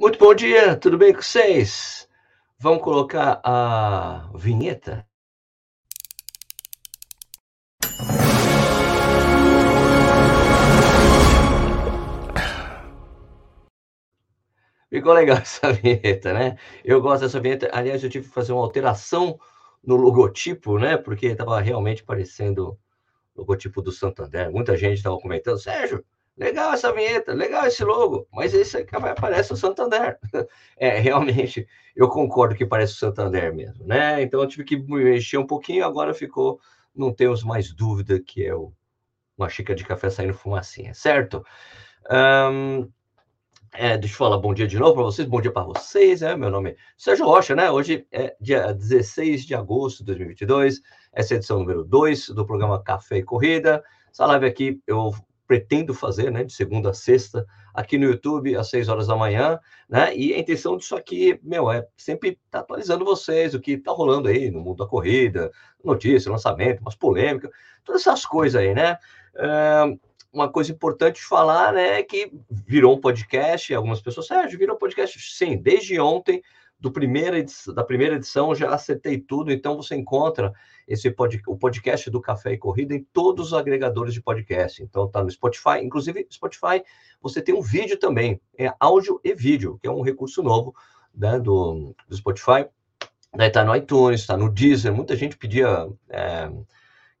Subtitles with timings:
[0.00, 2.08] Muito bom dia, tudo bem com vocês?
[2.58, 5.06] Vamos colocar a vinheta?
[14.88, 16.56] Ficou legal essa vinheta, né?
[16.82, 17.68] Eu gosto dessa vinheta.
[17.70, 19.38] Aliás, eu tive que fazer uma alteração
[19.84, 20.96] no logotipo, né?
[20.96, 22.70] Porque estava realmente parecendo
[23.34, 24.50] o logotipo do Santander.
[24.50, 26.02] Muita gente estava comentando, Sérgio,
[26.40, 30.18] legal essa vinheta, legal esse logo, mas esse aqui parece o Santander.
[30.78, 34.22] É, realmente, eu concordo que parece o Santander mesmo, né?
[34.22, 36.58] Então eu tive que mexer um pouquinho, agora ficou,
[36.96, 38.72] não temos mais dúvida que é o,
[39.36, 41.44] uma xícara de café saindo fumacinha, certo?
[42.10, 42.90] Um,
[43.74, 46.34] é, deixa eu falar bom dia de novo para vocês, bom dia para vocês, é,
[46.34, 47.70] meu nome é Sérgio Rocha, né?
[47.70, 50.80] Hoje é dia 16 de agosto de 2022,
[51.12, 53.84] essa é a edição número 2 do programa Café e Corrida.
[54.10, 55.12] Essa live aqui eu
[55.50, 59.58] pretendo fazer, né, de segunda a sexta, aqui no YouTube, às 6 horas da manhã,
[59.88, 63.72] né, e a intenção disso aqui, meu, é sempre estar tá atualizando vocês, o que
[63.72, 65.50] está rolando aí no mundo da corrida,
[65.82, 67.50] notícia, lançamento, umas polêmicas,
[67.84, 68.96] todas essas coisas aí, né.
[69.34, 69.98] É,
[70.32, 74.76] uma coisa importante de falar, né, é que virou um podcast, algumas pessoas, Sérgio, virou
[74.76, 76.40] um podcast, sim, desde ontem,
[76.80, 77.36] do primeira
[77.74, 80.52] da primeira edição, já acertei tudo, então você encontra
[80.88, 84.82] esse pod, o podcast do Café e Corrida em todos os agregadores de podcast.
[84.82, 86.82] Então tá no Spotify, inclusive Spotify,
[87.20, 90.74] você tem um vídeo também, é áudio e vídeo, que é um recurso novo
[91.14, 92.66] né, do, do Spotify.
[93.36, 96.50] Daí tá no iTunes, tá no Deezer, muita gente pedia é,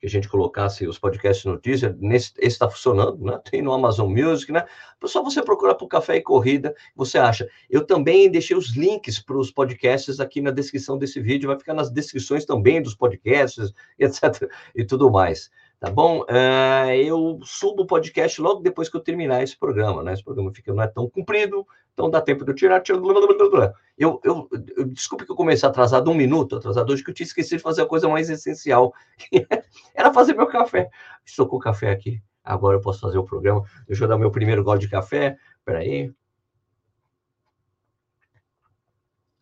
[0.00, 3.38] que a gente colocasse os podcasts no Deezer, nesse, esse está funcionando, né?
[3.50, 4.64] Tem no Amazon Music, né?
[5.04, 7.48] Só você procurar por Café e Corrida, você acha.
[7.68, 11.74] Eu também deixei os links para os podcasts aqui na descrição desse vídeo, vai ficar
[11.74, 14.50] nas descrições também dos podcasts, etc.
[14.74, 16.20] e tudo mais tá bom?
[16.24, 20.12] Uh, eu subo o podcast logo depois que eu terminar esse programa, né?
[20.12, 22.80] Esse programa fica, não é tão comprido, então dá tempo de eu tirar.
[22.82, 26.92] tirar blá, blá, blá, eu, eu, eu, desculpe que eu comecei atrasado um minuto, atrasado
[26.92, 29.46] hoje, que eu tinha esquecido de fazer a coisa mais essencial, que
[29.94, 30.90] era fazer meu café.
[31.24, 33.64] Estou com o café aqui, agora eu posso fazer o programa.
[33.88, 36.12] Deixa eu dar meu primeiro gole de café, peraí.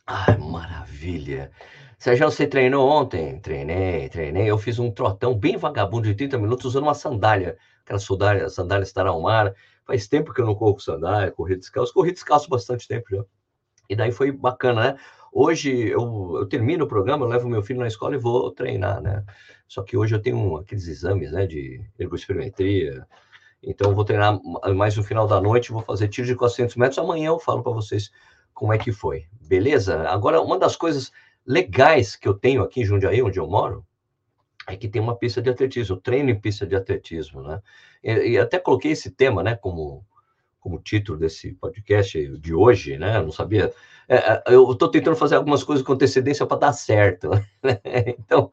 [0.07, 1.51] Ai, maravilha.
[1.99, 3.41] Sérgio, você treinou ontem?
[3.41, 4.49] Treinei, treinei.
[4.49, 8.85] Eu fiz um trotão bem vagabundo de 30 minutos usando uma sandália, aquela sandália, sandália
[8.85, 9.53] Staralmar.
[9.85, 11.93] Faz tempo que eu não corro sandália, corri descalço.
[11.93, 13.25] Corri descalço bastante tempo já.
[13.91, 14.99] E daí foi bacana, né?
[15.33, 19.03] Hoje eu, eu termino o programa, eu levo meu filho na escola e vou treinar,
[19.03, 19.25] né?
[19.67, 23.05] Só que hoje eu tenho aqueles exames, né, de ergospirometria.
[23.61, 24.39] Então eu vou treinar
[24.75, 26.99] mais no final da noite, vou fazer tiro de 400 metros.
[26.99, 28.11] Amanhã eu falo para vocês
[28.55, 29.27] como é que foi.
[29.41, 30.09] Beleza?
[30.09, 31.11] Agora, uma das coisas
[31.49, 33.87] legais que eu tenho aqui em Jundiaí, onde eu moro,
[34.67, 37.63] é que tem uma pista de atletismo, eu treino em pista de atletismo, né?
[38.05, 40.05] E, e até coloquei esse tema, né, como,
[40.61, 43.17] como título desse podcast de hoje, né?
[43.17, 43.73] Eu não sabia.
[44.07, 47.31] É, é eu estou tentando fazer algumas coisas com antecedência para dar certo,
[47.65, 47.81] né?
[48.19, 48.51] Então,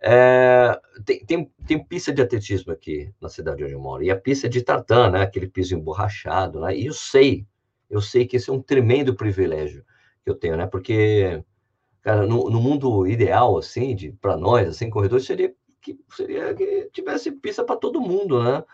[0.00, 4.16] é, tem, tem, tem, pista de atletismo aqui na cidade onde eu moro, e a
[4.16, 5.22] pista de tartan, né?
[5.22, 6.74] Aquele piso emborrachado, né?
[6.74, 7.46] E eu sei,
[7.90, 9.84] eu sei que esse é um tremendo privilégio
[10.24, 10.66] que eu tenho, né?
[10.66, 11.44] Porque
[12.02, 16.90] Cara, no, no mundo ideal, assim, de para nós, assim, corredores, seria que, seria que
[16.92, 18.64] tivesse pista para todo mundo, né?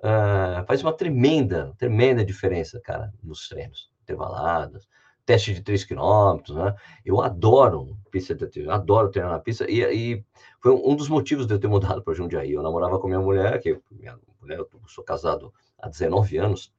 [0.00, 4.86] Uh, faz uma tremenda, tremenda diferença, cara, nos treinos, intervalados,
[5.24, 6.74] teste de 3 km, né?
[7.04, 10.24] Eu adoro pista de adoro treinar na pista, e, e
[10.60, 12.52] foi um dos motivos de eu ter mudado para Jundiaí.
[12.52, 16.72] Eu namorava com minha mulher, que minha mulher, eu sou casado há 19 anos,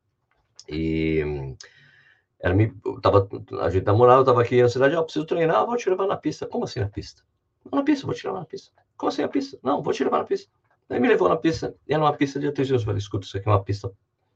[0.69, 1.55] e
[2.39, 3.27] ela me, tava,
[3.61, 6.07] a gente namorava, eu tava aqui na cidade, ó, oh, preciso treinar, vou te levar
[6.07, 6.45] na pista.
[6.45, 7.23] Como assim na pista?
[7.71, 8.71] Na pista, vou te levar na pista.
[8.97, 9.57] Como assim na pista?
[9.63, 10.51] Não, vou te levar na pista.
[10.89, 12.77] Aí me levou na pista, e era uma pista de atletismo.
[12.77, 13.91] Eu falei, escuta, isso aqui é uma pista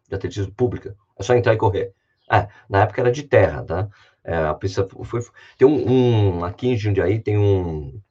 [0.08, 1.94] de atletismo pública, é só entrar e correr.
[2.32, 3.90] É, na época era de terra, tá?
[4.24, 5.22] É, a pista foi.
[5.58, 8.02] Tem um, um, Aqui em Jundiaí tem um.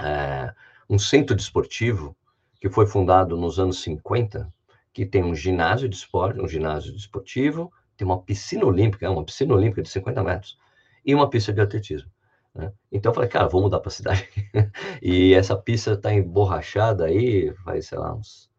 [0.00, 0.54] É,
[0.88, 2.16] um centro desportivo
[2.60, 4.52] que foi fundado nos anos 50,
[4.92, 9.54] que tem um ginásio de esporte, um ginásio desportivo, tem uma piscina olímpica, uma piscina
[9.54, 10.58] olímpica de 50 metros
[11.04, 12.10] e uma pista de atletismo.
[12.56, 12.72] Né?
[12.90, 14.28] Então eu falei, cara, vou mudar para a cidade.
[15.02, 18.50] e essa pista está emborrachada aí, faz, sei lá, uns,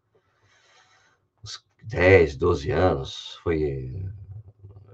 [1.44, 3.40] uns 10, 12 anos.
[3.44, 4.06] Foi.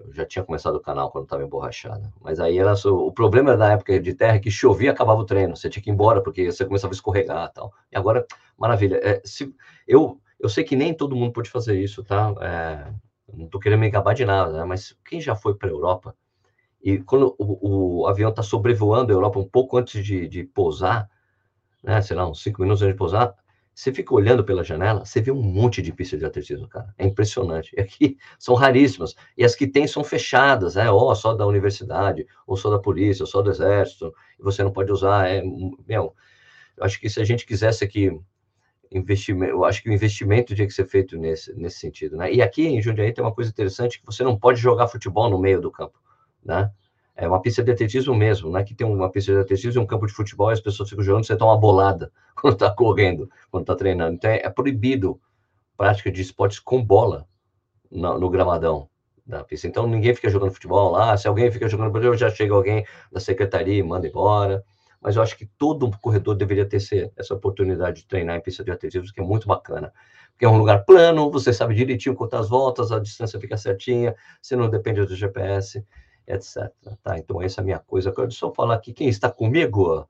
[0.06, 2.12] Eu já tinha começado o canal quando estava emborrachada.
[2.22, 5.26] Mas aí ela, o problema na época de terra é que chovia e acabava o
[5.26, 5.56] treino.
[5.56, 7.74] Você tinha que ir embora porque você começava a escorregar e tal.
[7.92, 8.26] E agora,
[8.58, 9.00] maravilha.
[9.04, 9.54] É, se,
[9.88, 12.34] eu, eu sei que nem todo mundo pode fazer isso, tá?
[12.42, 12.94] É,
[13.34, 14.66] não estou querendo me gabar de nada, né?
[14.66, 16.16] mas quem já foi para a Europa
[16.84, 21.10] e quando o, o avião está sobrevoando a Europa um pouco antes de, de pousar,
[21.84, 23.36] né, sei lá, uns cinco minutos antes de pousar,
[23.76, 26.94] Você fica olhando pela janela, você vê um monte de pistas de atletismo, cara.
[26.98, 27.74] É impressionante.
[27.76, 29.16] E aqui são raríssimas.
[29.38, 33.24] E as que tem são fechadas, é, ou só da universidade, ou só da polícia,
[33.24, 34.14] ou só do exército.
[34.40, 35.30] E você não pode usar.
[35.30, 35.42] É,
[35.88, 36.16] meu,
[36.78, 38.12] eu acho que se a gente quisesse aqui
[38.98, 42.32] investimento, eu acho que o investimento tinha que ser feito nesse, nesse sentido, né?
[42.32, 45.40] E aqui em Jundiaí tem uma coisa interessante que você não pode jogar futebol no
[45.40, 46.00] meio do campo,
[46.44, 46.72] né?
[47.16, 48.64] É uma pista de atletismo mesmo, né?
[48.64, 51.04] Que tem uma pista de atletismo e um campo de futebol e as pessoas ficam
[51.04, 54.16] jogando, você toma uma bolada quando está correndo, quando está treinando.
[54.16, 55.20] Então é proibido
[55.78, 57.28] prática de esportes com bola
[57.92, 58.90] no, no, gramadão
[59.26, 59.68] da pista.
[59.68, 61.16] Então ninguém fica jogando futebol lá.
[61.18, 64.64] Se alguém fica jogando já chega alguém da secretaria e manda embora.
[65.04, 66.78] Mas eu acho que todo corredor deveria ter
[67.18, 69.94] essa oportunidade de treinar em pista de atletismo, que é muito bacana.
[70.32, 74.56] Porque é um lugar plano, você sabe direitinho quantas voltas, a distância fica certinha, você
[74.56, 75.86] não depende do GPS
[76.28, 76.72] etc.
[77.04, 77.18] Tá?
[77.18, 78.10] Então, essa é a minha coisa.
[78.10, 80.08] Eu quero só falar aqui quem está comigo.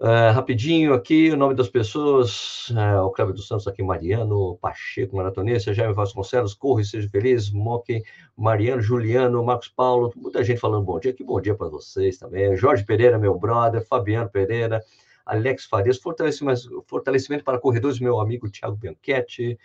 [0.00, 5.16] É, rapidinho aqui, o nome das pessoas, é, o Cláudio dos Santos aqui, Mariano, Pacheco,
[5.16, 8.04] Maratonista, Jaime Vasconcelos, Corre, seja feliz, Moque,
[8.36, 12.56] Mariano, Juliano, Marcos Paulo, muita gente falando bom dia, que bom dia para vocês também,
[12.56, 14.80] Jorge Pereira, meu brother, Fabiano Pereira,
[15.26, 19.58] Alex Farias, fortalecimento, fortalecimento para corredores, meu amigo Thiago Bianchetti,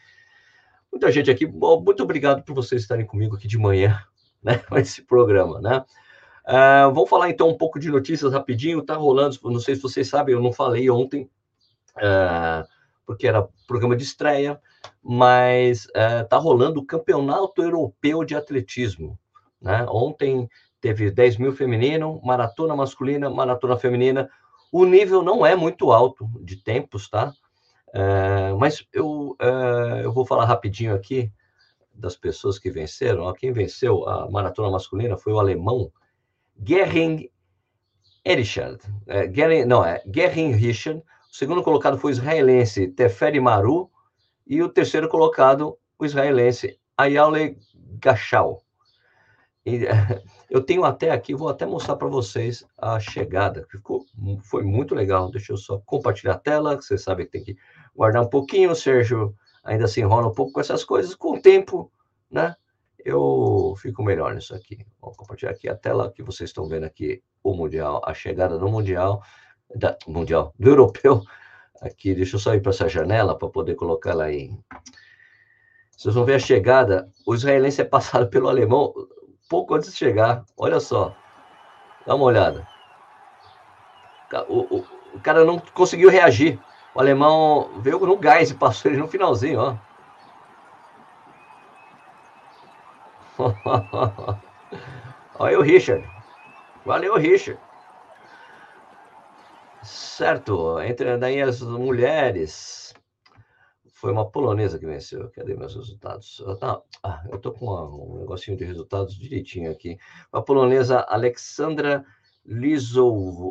[0.92, 4.00] muita gente aqui, bom, muito obrigado por vocês estarem comigo aqui de manhã,
[4.42, 4.60] né,
[5.08, 5.86] programa, né?
[6.45, 8.81] Uh, vamos falar então um pouco de notícias rapidinho.
[8.81, 11.30] Tá rolando, não sei se vocês sabem, eu não falei ontem,
[11.98, 12.68] uh,
[13.06, 14.60] porque era programa de estreia,
[15.01, 19.18] mas uh, tá rolando o Campeonato Europeu de Atletismo.
[19.62, 19.86] Né?
[19.90, 20.50] Ontem
[20.81, 24.30] teve 10 mil feminino, maratona masculina, maratona feminina.
[24.69, 27.34] O nível não é muito alto de tempos, tá?
[27.89, 29.38] Uh, mas eu,
[30.04, 31.31] eu vou falar rapidinho aqui
[31.94, 35.92] das pessoas que venceram, ó, quem venceu a maratona masculina foi o alemão
[36.65, 37.30] Gering
[38.25, 38.80] Erichard.
[39.07, 41.01] É, Gering, não, é Gering Richard.
[41.31, 43.89] O segundo colocado foi o israelense Teferi Maru.
[44.45, 47.57] E o terceiro colocado, o israelense Ayale
[48.00, 48.62] Gachal.
[49.65, 49.81] E,
[50.50, 54.06] eu tenho até aqui, vou até mostrar para vocês a chegada, ficou,
[54.44, 55.31] foi muito legal.
[55.31, 57.57] Deixa eu só compartilhar a tela, que você sabe que tem que
[57.95, 58.71] guardar um pouquinho.
[58.71, 59.33] O Sérgio
[59.63, 61.92] ainda se enrola um pouco com essas coisas, com o tempo,
[62.30, 62.56] né?
[63.06, 64.86] Eu fico melhor nisso aqui.
[65.02, 68.70] Vou compartilhar aqui a tela que vocês estão vendo aqui, o Mundial, a chegada do
[68.70, 69.22] Mundial,
[69.76, 71.22] da, Mundial, do Europeu.
[71.82, 74.50] Aqui, deixa eu só ir para essa janela para poder colocar ela aí.
[75.92, 77.10] Vocês vão ver a chegada.
[77.26, 78.94] O israelense é passado pelo alemão
[79.50, 80.46] pouco antes de chegar.
[80.58, 81.16] Olha só.
[82.08, 82.68] Dá uma olhada.
[84.48, 86.60] O, o, o cara não conseguiu reagir.
[86.96, 89.78] O alemão veio no gás e passou ele no finalzinho, ó.
[95.40, 96.08] Olha o Richard.
[96.86, 97.60] Valeu, Richard.
[99.82, 102.94] Certo, entre daí as mulheres.
[103.94, 105.30] Foi uma polonesa que venceu.
[105.32, 106.44] Cadê meus resultados?
[107.04, 109.98] Ah, eu tô com um negocinho de resultados direitinho aqui.
[110.32, 112.06] A polonesa Aleksandra
[112.46, 113.50] Lizowska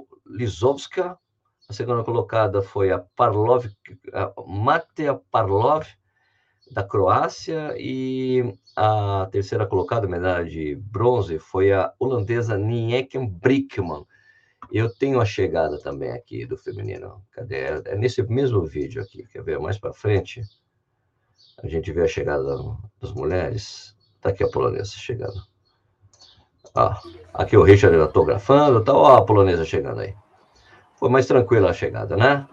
[1.69, 3.64] a segunda colocada foi a Parlov,
[4.12, 5.87] a Matea Parlov,
[6.72, 14.06] da Croácia, e a terceira colocada, medalha de bronze, foi a holandesa Nieken Brickman.
[14.72, 17.22] Eu tenho a chegada também aqui do feminino.
[17.32, 17.56] Cadê?
[17.56, 19.26] É, nesse mesmo vídeo aqui.
[19.26, 20.42] Quer ver mais para frente?
[21.62, 22.42] A gente vê a chegada
[23.00, 23.94] das mulheres.
[24.20, 25.43] Tá aqui a polonesa chegando.
[26.74, 26.98] Ah,
[27.34, 30.14] aqui o Richard autografando, tá ó, a polonesa chegando aí.
[30.94, 32.46] Foi mais tranquila a chegada, né?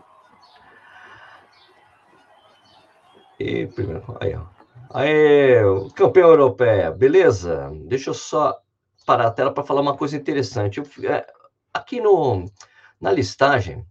[3.40, 4.46] E primeiro, aí, ó.
[4.92, 5.56] Aí,
[5.96, 7.72] campeão europeia, beleza?
[7.86, 8.60] Deixa eu só
[9.06, 10.80] parar a tela para falar uma coisa interessante.
[10.80, 11.26] Eu, é,
[11.74, 12.52] aqui no,
[13.00, 13.86] na listagem,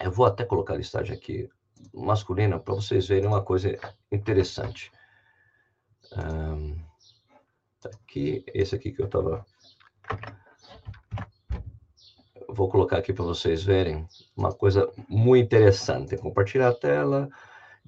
[0.00, 1.48] eu vou até colocar a listagem aqui
[1.94, 3.78] masculina para vocês verem uma coisa
[4.10, 4.90] interessante.
[6.16, 6.76] Um,
[7.80, 9.44] tá aqui, esse aqui que eu estava
[12.48, 16.16] vou colocar aqui para vocês verem uma coisa muito interessante.
[16.16, 17.28] Compartilhar a tela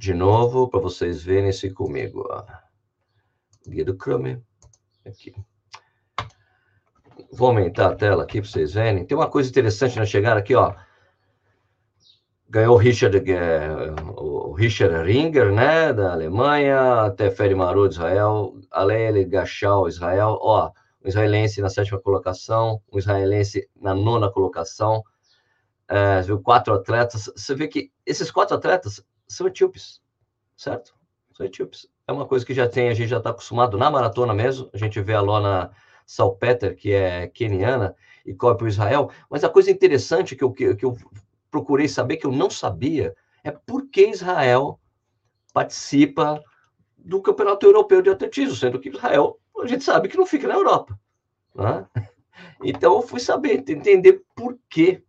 [0.01, 2.27] de novo para vocês verem isso comigo.
[2.27, 2.43] Ó.
[3.69, 4.43] Guia do Chrome.
[5.07, 5.35] Aqui.
[7.31, 9.05] Vou aumentar a tela aqui para vocês verem.
[9.05, 10.75] Tem uma coisa interessante na chegada aqui, ó.
[12.49, 13.69] Ganhou o Richard, é,
[14.17, 20.73] o Richard Ringer, né, da Alemanha, até Feri Maru de Israel, Alele Gachal, Israel, ó
[21.03, 25.03] um israelense na sétima colocação, um israelense na nona colocação,
[25.89, 27.31] é, viu quatro atletas.
[27.35, 29.03] Você vê que esses quatro atletas
[29.33, 30.01] são etíopes,
[30.57, 30.95] certo?
[31.33, 31.89] São etíopes.
[32.07, 34.69] É uma coisa que já tem, a gente já está acostumado na maratona mesmo.
[34.73, 35.71] A gente vê a Lona
[36.05, 37.95] Salpeter, que é keniana,
[38.27, 39.11] e corre para Israel.
[39.31, 40.97] Mas a coisa interessante que eu, que, que eu
[41.51, 44.81] procurei saber, que eu não sabia, é porque Israel
[45.53, 46.43] participa
[46.99, 50.55] do Campeonato Europeu de Atletismo, sendo que Israel, a gente sabe que não fica na
[50.55, 50.99] Europa.
[51.55, 51.87] Né?
[52.63, 55.03] Então, eu fui saber, entender por quê.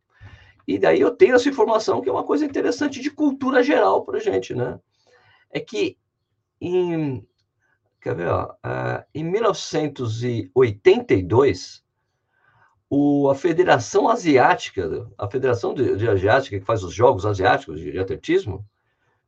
[0.72, 4.22] E daí eu tenho essa informação que é uma coisa interessante de cultura geral para
[4.22, 4.80] gente, né?
[5.50, 5.98] É que
[6.62, 7.28] em,
[8.00, 11.84] quer ver, ó, uh, em 1982,
[12.90, 17.92] o, a Federação Asiática, a Federação de, de Asiática, que faz os Jogos Asiáticos de,
[17.92, 18.66] de Atletismo,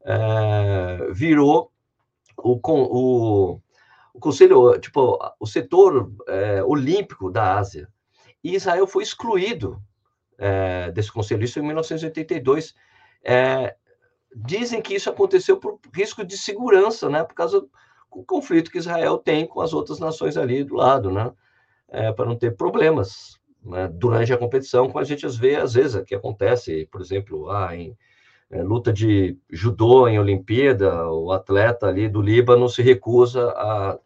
[0.06, 1.74] é, virou
[2.38, 3.60] o, o,
[4.14, 7.90] o Conselho, tipo, o setor é, olímpico da Ásia.
[8.42, 9.84] E Israel foi excluído
[10.38, 12.76] é, desse conselho, isso em 1982.
[13.24, 13.76] É,
[14.36, 17.70] dizem que isso aconteceu por risco de segurança, né, por causa do
[18.26, 21.32] conflito que Israel tem com as outras nações ali do lado, né,
[21.90, 26.04] é, para não ter problemas né, durante a competição, como a gente vê às vezes
[26.04, 27.96] que acontece, por exemplo, lá em
[28.50, 34.00] é, luta de judô em Olimpíada, o atleta ali do Líbano se recusa a,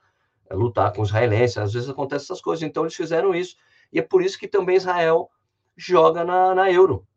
[0.49, 3.55] a lutar com os israelenses, às vezes acontecem essas coisas, então eles fizeram isso,
[3.91, 5.29] e é por isso que também Israel
[5.77, 7.07] joga na, na Euro,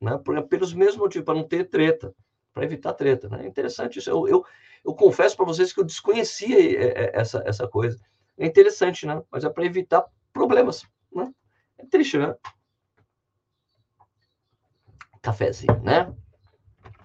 [0.00, 2.14] né, por, pelos mesmos motivos, para não ter treta,
[2.52, 4.44] para evitar treta, né, é interessante isso, eu, eu,
[4.84, 7.98] eu confesso para vocês que eu desconhecia é, é, essa, essa coisa,
[8.36, 11.32] é interessante, né, mas é para evitar problemas, né,
[11.78, 12.34] é triste, né?
[15.22, 16.10] Cafézinho, né?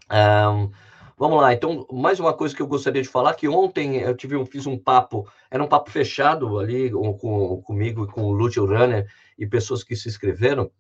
[0.10, 0.72] Um,
[1.18, 4.38] vamos lá, então, mais uma coisa que eu gostaria de falar, que ontem eu tive
[4.38, 8.66] um, fiz um papo, era um papo fechado ali com, comigo e com o Lúcio
[8.66, 10.72] Runner e pessoas que se inscreveram,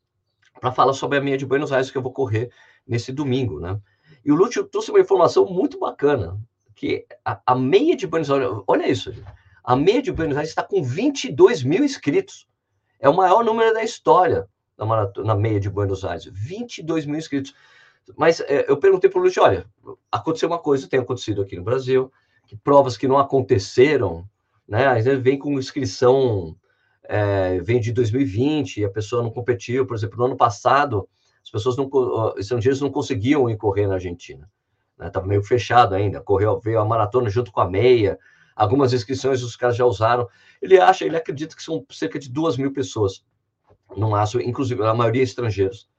[0.59, 2.51] para falar sobre a meia de Buenos Aires que eu vou correr
[2.88, 3.79] nesse domingo, né?
[4.24, 6.39] E o Lúcio trouxe uma informação muito bacana,
[6.75, 9.13] que a, a meia de Buenos Aires, olha isso,
[9.63, 12.47] a meia de Buenos Aires está com 22 mil inscritos.
[13.00, 14.47] É o maior número da história
[14.77, 17.53] da maratona, na meia de Buenos Aires, 22 mil inscritos.
[18.17, 19.65] Mas é, eu perguntei para o Lúcio, olha,
[20.12, 22.12] aconteceu uma coisa, tem acontecido aqui no Brasil,
[22.47, 24.27] que provas que não aconteceram,
[24.67, 24.85] né?
[24.88, 26.55] Às vezes vem com inscrição,
[27.07, 29.85] é, vem de 2020 e a pessoa não competiu.
[29.85, 31.07] Por exemplo, no ano passado,
[31.43, 31.89] as pessoas não,
[32.38, 34.50] estrangeiros não conseguiam ir correr na Argentina.
[35.00, 35.31] Estava né?
[35.31, 36.21] meio fechado ainda.
[36.21, 38.17] Correu, veio a maratona junto com a meia,
[38.55, 40.27] Algumas inscrições os caras já usaram.
[40.62, 43.24] Ele acha, ele acredita que são cerca de duas mil pessoas,
[43.97, 45.89] no máximo, inclusive a maioria estrangeiros,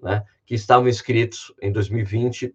[0.00, 2.54] né, que estavam inscritos em 2020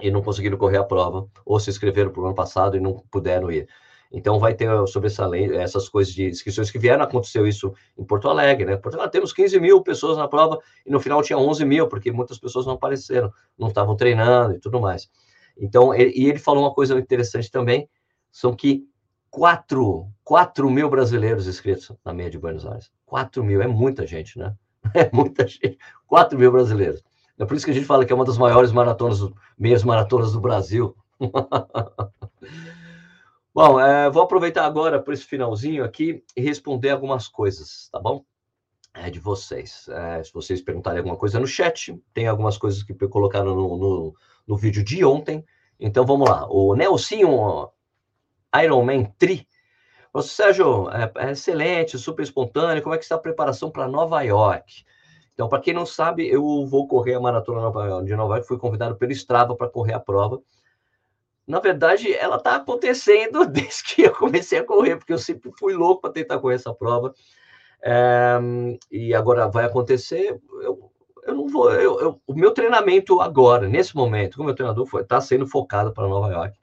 [0.00, 3.02] e não conseguiram correr a prova, ou se inscreveram para o ano passado e não
[3.10, 3.66] puderam ir.
[4.12, 7.02] Então, vai ter sobre essa lei, essas coisas de inscrições que vieram.
[7.02, 8.76] Aconteceu isso em Porto Alegre, né?
[8.76, 12.12] Porto Alegre, temos 15 mil pessoas na prova e no final tinha 11 mil, porque
[12.12, 15.08] muitas pessoas não apareceram, não estavam treinando e tudo mais.
[15.56, 17.88] Então, ele, e ele falou uma coisa interessante também,
[18.30, 18.84] são que
[19.30, 22.90] 4, 4 mil brasileiros inscritos na meia de Buenos Aires.
[23.06, 24.54] 4 mil, é muita gente, né?
[24.94, 25.78] É muita gente.
[26.06, 27.02] 4 mil brasileiros.
[27.38, 29.20] É por isso que a gente fala que é uma das maiores maratonas,
[29.58, 30.94] meias maratonas do Brasil.
[33.54, 38.24] bom, é, vou aproveitar agora para esse finalzinho aqui e responder algumas coisas, tá bom?
[38.94, 39.88] É de vocês.
[39.88, 44.14] É, se vocês perguntarem alguma coisa no chat, tem algumas coisas que colocaram no, no,
[44.46, 45.44] no vídeo de ontem.
[45.80, 46.46] Então vamos lá.
[46.48, 47.70] O Nelsinho
[48.54, 49.48] Ironman Tri.
[50.12, 52.82] Você, Sérgio, é, é, excelente, super espontâneo.
[52.82, 54.84] Como é que está a preparação para Nova York?
[55.32, 57.60] Então, para quem não sabe, eu vou correr a maratona
[58.04, 58.46] de Nova York.
[58.46, 60.38] Fui convidado pelo Strava para correr a prova.
[61.52, 65.74] Na verdade, ela está acontecendo desde que eu comecei a correr, porque eu sempre fui
[65.74, 67.12] louco para tentar correr essa prova.
[67.82, 68.38] É,
[68.90, 70.40] e agora vai acontecer.
[70.62, 70.90] Eu,
[71.26, 71.70] eu não vou.
[71.70, 76.08] Eu, eu, o meu treinamento agora, nesse momento, como meu treinador está sendo focado para
[76.08, 76.58] Nova York.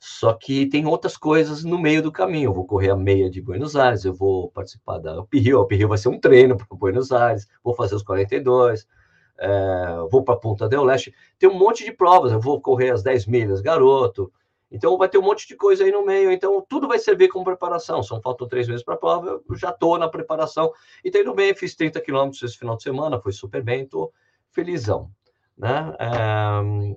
[0.00, 2.48] Só que tem outras coisas no meio do caminho.
[2.48, 5.58] Eu vou correr a meia de Buenos Aires, eu vou participar da Uphill.
[5.58, 8.86] A Uphill vai ser um treino para Buenos Aires, vou fazer os 42,
[9.38, 11.14] é, vou para Ponta del Leste.
[11.38, 14.32] Tem um monte de provas, eu vou correr as 10 milhas, garoto.
[14.70, 16.32] Então vai ter um monte de coisa aí no meio.
[16.32, 18.02] Então tudo vai servir como preparação.
[18.02, 20.72] São faltam três meses para a prova, eu já estou na preparação.
[21.04, 24.12] E tá indo bem, fiz 30 quilômetros esse final de semana, foi super bem, estou
[24.50, 25.10] felizão.
[25.56, 25.94] Né?
[25.98, 26.96] É,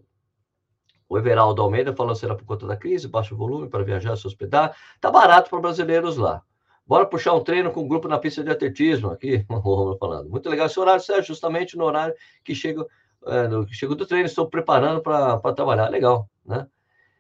[1.09, 4.75] o Everaldo Almeida falou será por conta da crise, baixo volume para viajar, se hospedar.
[4.99, 6.43] Tá barato para brasileiros lá.
[6.87, 9.45] Bora puxar um treino com um grupo na pista de atletismo aqui,
[9.99, 10.29] falando.
[10.29, 12.85] Muito legal esse horário, Sérgio, justamente no horário que chega,
[13.25, 15.89] é, no, que do treino, estou preparando para trabalhar.
[15.89, 16.65] Legal, né?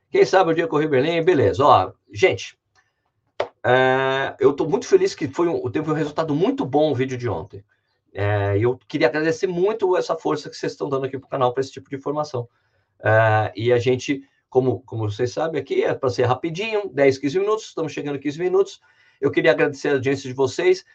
[0.09, 1.65] Quem sabe o dia correr Berlim, beleza.
[1.65, 2.57] Ó, gente,
[3.61, 7.17] é, eu estou muito feliz que foi um, teve um resultado muito bom o vídeo
[7.17, 7.63] de ontem.
[8.13, 11.53] É, eu queria agradecer muito essa força que vocês estão dando aqui para o canal
[11.53, 12.47] para esse tipo de informação.
[12.99, 17.39] Uh, e a gente, como, como vocês sabem aqui, é para ser rapidinho, 10, 15
[17.39, 18.81] minutos, estamos chegando a 15 minutos.
[19.19, 20.85] Eu queria agradecer a audiência de vocês.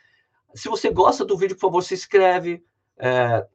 [0.55, 2.63] Se você gosta do vídeo, por favor, se inscreve,
[2.99, 3.47] é,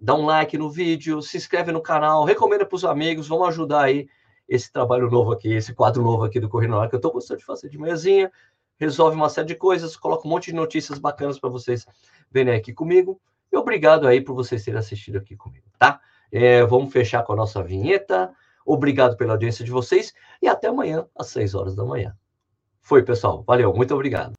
[0.00, 3.84] dá um like no vídeo, se inscreve no canal, recomenda para os amigos, vamos ajudar
[3.84, 4.08] aí
[4.48, 7.40] esse trabalho novo aqui, esse quadro novo aqui do Correio Hora, que eu estou gostando
[7.40, 8.30] de fazer de manhãzinha,
[8.76, 11.86] resolve uma série de coisas, coloca um monte de notícias bacanas para vocês
[12.30, 13.20] verem aqui comigo.
[13.52, 16.00] E obrigado aí por vocês terem assistido aqui comigo, tá?
[16.30, 18.32] É, vamos fechar com a nossa vinheta.
[18.64, 22.16] Obrigado pela audiência de vocês e até amanhã, às 6 horas da manhã.
[22.86, 23.42] Foi, pessoal.
[23.44, 24.35] Valeu, muito obrigado.